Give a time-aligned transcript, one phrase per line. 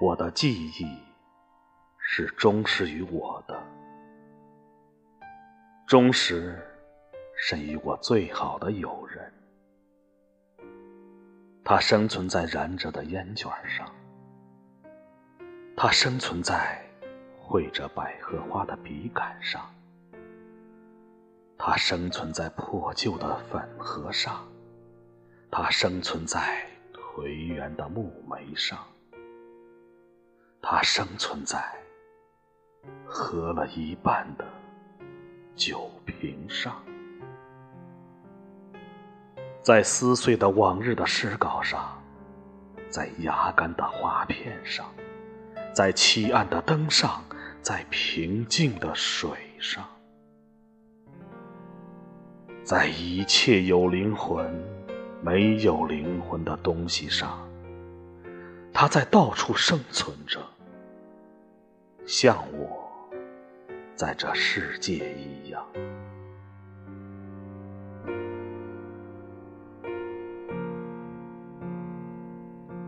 [0.00, 0.96] 我的记忆
[1.98, 3.60] 是忠实于我的，
[5.88, 6.56] 忠实
[7.36, 9.32] 胜于我最好的友人。
[11.64, 13.92] 它生存在燃着的烟卷上，
[15.76, 16.80] 它生存在
[17.36, 19.68] 绘着百合花的笔杆上，
[21.58, 24.46] 它生存在破旧的粉盒上，
[25.50, 28.78] 它生存在颓垣的木楣上，
[30.70, 31.64] 它生存在
[33.06, 34.44] 喝了一半的
[35.56, 36.76] 酒瓶上。
[39.62, 41.98] 在撕碎的往日的诗稿上，
[42.90, 44.84] 在压干的画片上，
[45.72, 47.24] 在漆暗的灯上，
[47.62, 49.82] 在平静的水上，
[52.62, 54.54] 在一切有灵魂、
[55.22, 57.38] 没有灵魂的东西上，
[58.70, 60.38] 它在到处生存着，
[62.08, 62.90] 像我
[63.94, 65.62] 在这世界一样。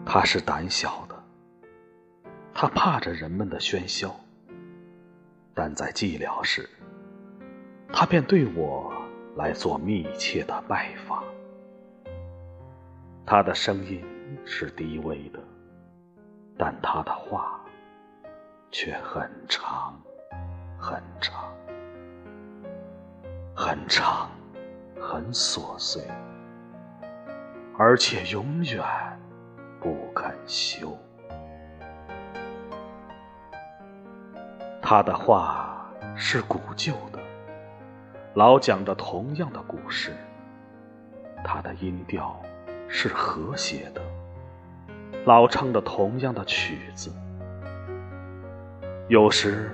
[0.07, 1.15] 他是胆小的，
[2.55, 4.19] 他怕着人们的喧嚣，
[5.53, 6.67] 但在寂寥时，
[7.93, 8.91] 他便对我
[9.37, 11.23] 来做密切的拜访。
[13.27, 14.03] 他的声音
[14.47, 15.39] 是低微的，
[16.57, 17.60] 但他的话
[18.71, 20.01] 却很长，
[20.79, 21.53] 很长，
[23.55, 24.31] 很长，
[25.01, 26.03] 很琐碎，
[27.79, 28.85] 而且永远。
[29.83, 30.95] 不肯休。
[34.83, 37.19] 他的话是古旧的，
[38.35, 40.15] 老讲着同样的故事。
[41.43, 42.39] 他的音调
[42.89, 44.03] 是和谐的，
[45.25, 47.11] 老唱着同样的曲子。
[49.11, 49.73] 有时，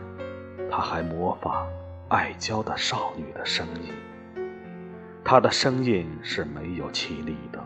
[0.70, 1.68] 他还模仿
[2.08, 3.92] 爱娇的少女的声音。
[5.22, 7.62] 他的声音是没有气力的。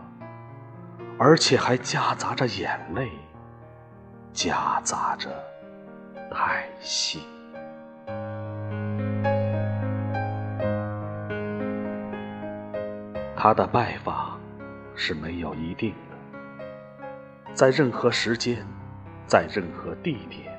[1.17, 3.09] 而且还夹杂着眼泪，
[4.33, 5.29] 夹杂着
[6.29, 7.21] 叹息。
[13.33, 14.37] 他的拜访
[14.93, 17.05] 是没有一定的，
[17.53, 18.57] 在任何时间，
[19.25, 20.50] 在任何地点。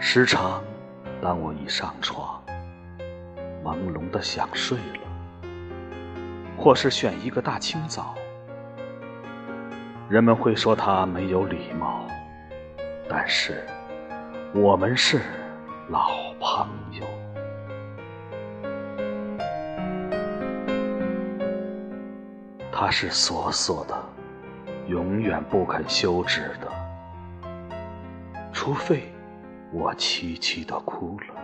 [0.00, 0.62] 时常，
[1.20, 2.40] 当我一上床，
[3.64, 5.48] 朦胧的想睡了，
[6.56, 8.14] 或是选一个大清早。
[10.08, 12.06] 人们会说他没有礼貌，
[13.08, 13.66] 但是
[14.54, 15.20] 我们是
[15.88, 17.04] 老朋友。
[22.72, 23.94] 他是索索的，
[24.86, 27.68] 永远不肯休止的，
[28.52, 29.12] 除非
[29.72, 31.34] 我凄凄的哭了，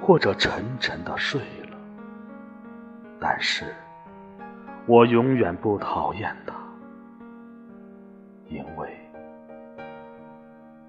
[0.00, 1.40] 或者沉沉的睡
[1.70, 1.76] 了。
[3.20, 3.74] 但是
[4.86, 6.54] 我永远不讨厌他。
[8.46, 8.88] 因为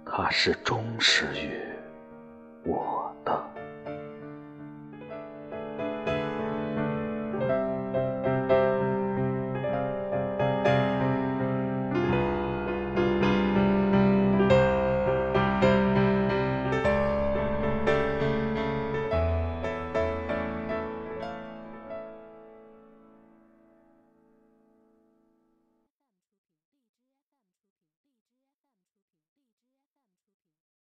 [0.06, 2.95] 他是忠实于我。